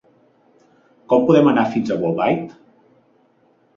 Com 1.13 1.27
podem 1.29 1.51
anar 1.51 1.67
fins 1.75 1.91
a 1.91 1.99
Bolbait? 2.05 2.59